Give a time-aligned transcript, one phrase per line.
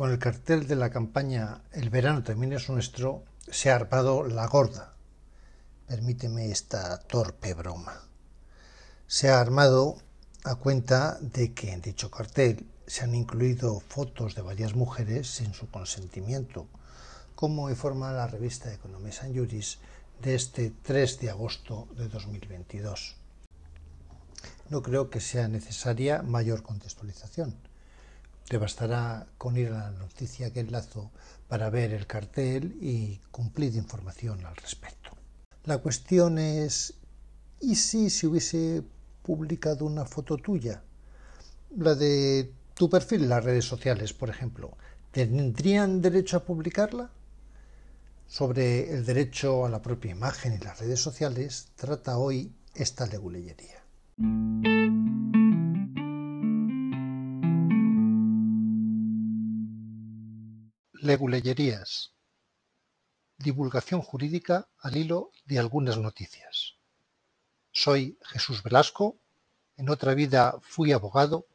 [0.00, 4.46] Con el cartel de la campaña El verano también es nuestro, se ha armado la
[4.46, 4.94] gorda.
[5.86, 8.00] Permíteme esta torpe broma.
[9.06, 9.98] Se ha armado
[10.44, 15.52] a cuenta de que en dicho cartel se han incluido fotos de varias mujeres sin
[15.52, 16.66] su consentimiento,
[17.34, 19.80] como informa la revista Economía San Juris
[20.22, 23.16] de este 3 de agosto de 2022.
[24.70, 27.68] No creo que sea necesaria mayor contextualización
[28.50, 31.12] te bastará con ir a la noticia que enlazo
[31.46, 35.12] para ver el cartel y cumplir información al respecto.
[35.66, 36.94] La cuestión es,
[37.60, 38.82] ¿y si se hubiese
[39.22, 40.82] publicado una foto tuya?
[41.76, 44.76] La de tu perfil en las redes sociales, por ejemplo.
[45.12, 47.08] ¿Tendrían derecho a publicarla?
[48.26, 53.84] Sobre el derecho a la propia imagen y las redes sociales trata hoy esta leguleyería.
[61.02, 62.12] Leguleyerías.
[63.38, 66.74] Divulgación jurídica al hilo de algunas noticias.
[67.72, 69.16] Soy Jesús Velasco,
[69.78, 71.46] en otra vida fui abogado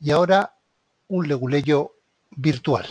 [0.00, 0.58] y ahora
[1.06, 1.94] un leguleyo
[2.32, 2.86] virtual.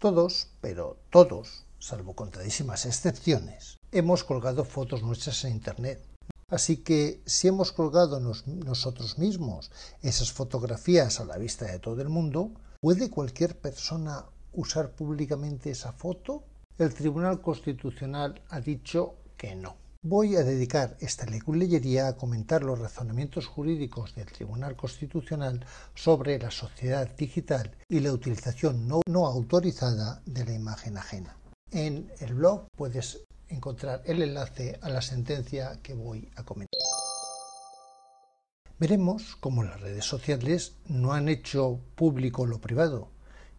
[0.00, 6.07] Todos, pero todos, salvo contadísimas excepciones, hemos colgado fotos nuestras en Internet
[6.50, 12.08] Así que si hemos colgado nosotros mismos esas fotografías a la vista de todo el
[12.08, 16.44] mundo, ¿puede cualquier persona usar públicamente esa foto?
[16.78, 19.76] El Tribunal Constitucional ha dicho que no.
[20.02, 26.50] Voy a dedicar esta leguleyería a comentar los razonamientos jurídicos del Tribunal Constitucional sobre la
[26.50, 31.36] sociedad digital y la utilización no autorizada de la imagen ajena.
[31.72, 36.80] En el blog puedes encontrar el enlace a la sentencia que voy a comentar.
[38.78, 43.10] Veremos cómo las redes sociales no han hecho público lo privado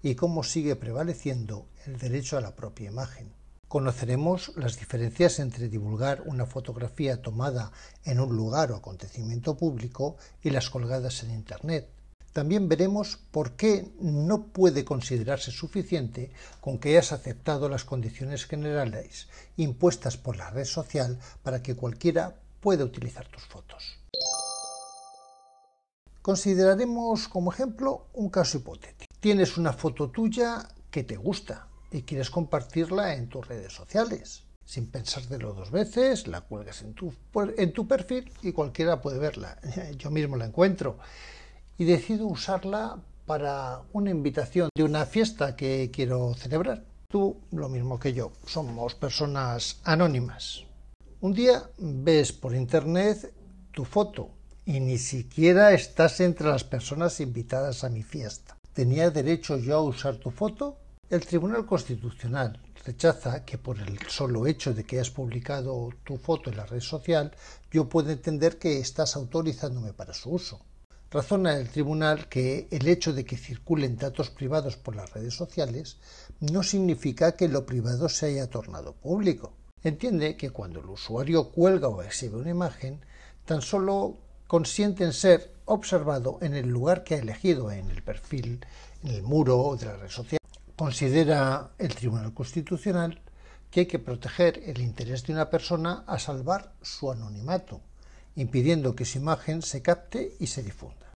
[0.01, 3.33] y cómo sigue prevaleciendo el derecho a la propia imagen.
[3.67, 7.72] Conoceremos las diferencias entre divulgar una fotografía tomada
[8.03, 11.89] en un lugar o acontecimiento público y las colgadas en Internet,
[12.34, 16.31] también veremos por qué no puede considerarse suficiente
[16.62, 22.35] con que hayas aceptado las condiciones generales impuestas por la red social para que cualquiera
[22.59, 24.00] pueda utilizar tus fotos.
[26.22, 29.11] Consideraremos como ejemplo un caso hipotético.
[29.19, 34.44] Tienes una foto tuya que te gusta y quieres compartirla en tus redes sociales.
[34.66, 37.11] Sin pensártelo dos veces, la cuelgas en tu,
[37.57, 39.57] en tu perfil y cualquiera puede verla.
[39.97, 41.00] Yo mismo la encuentro
[41.79, 46.84] y decido usarla para una invitación de una fiesta que quiero celebrar.
[47.07, 50.66] Tú, lo mismo que yo, somos personas anónimas.
[51.22, 53.34] Un día ves por internet
[53.72, 54.29] tu foto
[54.66, 58.57] y ni siquiera estás entre las personas invitadas a mi fiesta.
[58.73, 60.78] ¿Tenía derecho yo a usar tu foto?
[61.09, 66.50] El Tribunal Constitucional rechaza que por el solo hecho de que hayas publicado tu foto
[66.50, 67.31] en la red social
[67.72, 70.59] yo puedo entender que estás autorizándome para su uso.
[71.12, 75.97] Razona el tribunal que el hecho de que circulen datos privados por las redes sociales
[76.40, 79.53] no significa que lo privado se haya tornado público.
[79.84, 83.03] Entiende que cuando el usuario cuelga o exhibe una imagen,
[83.46, 88.64] tan solo consiente en ser observado en el lugar que ha elegido en el perfil,
[89.03, 90.40] en el muro de la red social.
[90.76, 93.20] Considera el Tribunal Constitucional
[93.72, 97.81] que hay que proteger el interés de una persona a salvar su anonimato
[98.35, 101.13] impidiendo que su imagen se capte y se difunda.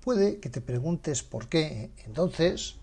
[0.00, 1.90] Puede que te preguntes por qué.
[2.06, 2.76] Entonces,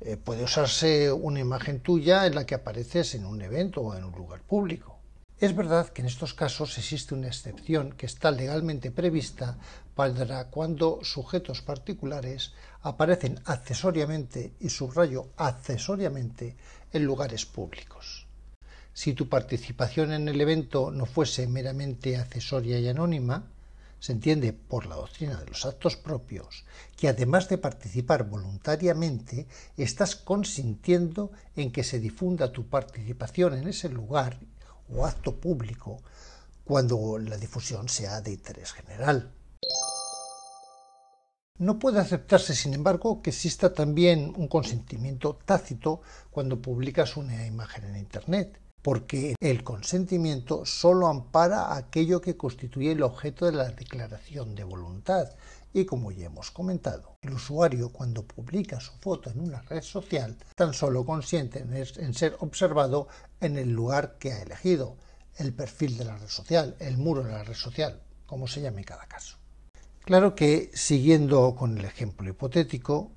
[0.00, 4.04] eh, puede usarse una imagen tuya en la que apareces en un evento o en
[4.04, 4.98] un lugar público.
[5.38, 9.58] Es verdad que en estos casos existe una excepción que está legalmente prevista
[9.96, 12.52] para cuando sujetos particulares
[12.82, 16.56] aparecen accesoriamente, y subrayo accesoriamente,
[16.92, 18.28] en lugares públicos.
[18.94, 23.50] Si tu participación en el evento no fuese meramente accesoria y anónima,
[23.98, 26.64] se entiende por la doctrina de los actos propios
[26.96, 29.46] que además de participar voluntariamente,
[29.76, 34.38] estás consintiendo en que se difunda tu participación en ese lugar
[34.88, 36.02] o acto público
[36.64, 39.32] cuando la difusión sea de interés general.
[41.58, 47.84] No puede aceptarse, sin embargo, que exista también un consentimiento tácito cuando publicas una imagen
[47.84, 54.54] en Internet, porque el consentimiento solo ampara aquello que constituye el objeto de la declaración
[54.54, 55.28] de voluntad
[55.72, 60.36] y como ya hemos comentado, el usuario cuando publica su foto en una red social
[60.54, 63.08] tan solo consiente en ser observado
[63.40, 64.96] en el lugar que ha elegido,
[65.36, 68.78] el perfil de la red social, el muro de la red social, como se llame
[68.78, 69.38] en cada caso.
[70.04, 73.12] Claro que, siguiendo con el ejemplo hipotético,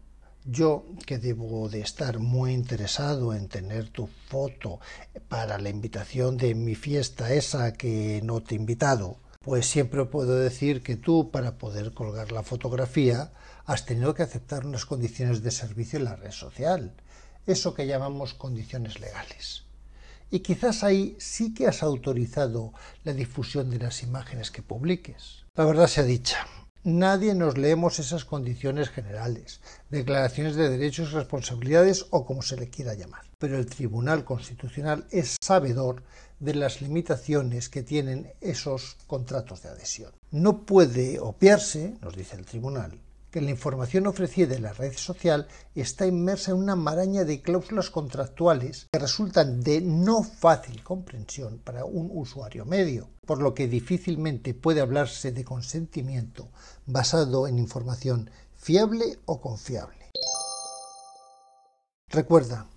[0.45, 4.79] yo, que debo de estar muy interesado en tener tu foto
[5.27, 10.39] para la invitación de mi fiesta esa que no te he invitado, pues siempre puedo
[10.39, 13.31] decir que tú, para poder colgar la fotografía,
[13.65, 16.93] has tenido que aceptar unas condiciones de servicio en la red social,
[17.47, 19.63] eso que llamamos condiciones legales.
[20.31, 25.45] Y quizás ahí sí que has autorizado la difusión de las imágenes que publiques.
[25.55, 26.47] La verdad sea dicha,
[26.85, 29.59] Nadie nos leemos esas condiciones generales,
[29.89, 33.23] declaraciones de derechos y responsabilidades o como se le quiera llamar.
[33.39, 36.03] Pero el Tribunal Constitucional es sabedor
[36.39, 40.11] de las limitaciones que tienen esos contratos de adhesión.
[40.29, 42.99] No puede obviarse, nos dice el Tribunal,
[43.35, 47.89] que la información ofrecida en la red social está inmersa en una maraña de cláusulas
[47.89, 54.53] contractuales que resultan de no fácil comprensión para un usuario medio, por lo que difícilmente
[54.53, 56.47] puede hablarse de consentimiento
[56.85, 60.11] basado en información fiable o confiable.
[62.07, 62.69] Recuerda,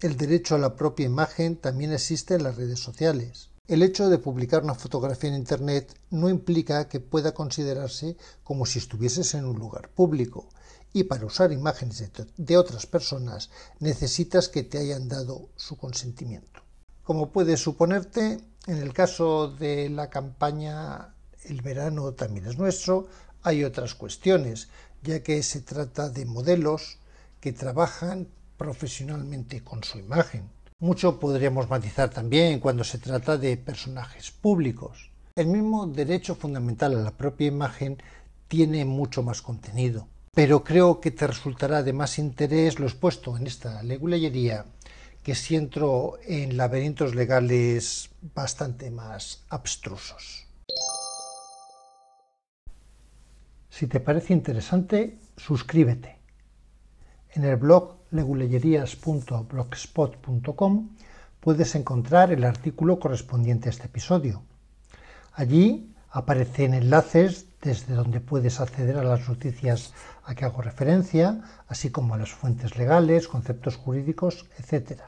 [0.00, 3.50] el derecho a la propia imagen también existe en las redes sociales.
[3.68, 8.78] El hecho de publicar una fotografía en Internet no implica que pueda considerarse como si
[8.78, 10.48] estuvieses en un lugar público
[10.92, 12.00] y para usar imágenes
[12.36, 16.62] de otras personas necesitas que te hayan dado su consentimiento.
[17.02, 23.08] Como puedes suponerte, en el caso de la campaña El verano también es nuestro,
[23.42, 24.68] hay otras cuestiones,
[25.02, 26.98] ya que se trata de modelos
[27.40, 34.30] que trabajan profesionalmente con su imagen mucho podríamos matizar también cuando se trata de personajes
[34.30, 35.10] públicos.
[35.34, 37.98] El mismo derecho fundamental a la propia imagen
[38.48, 43.46] tiene mucho más contenido, pero creo que te resultará de más interés lo expuesto en
[43.46, 44.66] esta leguleyería
[45.22, 50.46] que si entro en laberintos legales bastante más abstrusos.
[53.68, 56.15] Si te parece interesante, suscríbete.
[57.36, 60.88] En el blog leguleyerías.blogspot.com
[61.38, 64.42] puedes encontrar el artículo correspondiente a este episodio.
[65.34, 69.92] Allí aparecen enlaces desde donde puedes acceder a las noticias
[70.24, 75.02] a que hago referencia, así como a las fuentes legales, conceptos jurídicos, etc.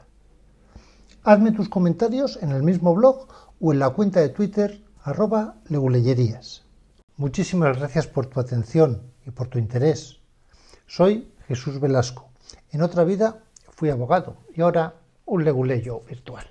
[1.23, 3.27] Hazme tus comentarios en el mismo blog
[3.59, 6.61] o en la cuenta de Twitter arroba leguleyerías.
[7.17, 10.19] Muchísimas gracias por tu atención y por tu interés.
[10.85, 12.29] Soy Jesús Velasco
[12.71, 14.93] en otra vida fui abogado y ahora
[15.25, 16.45] un leguleyo virtual.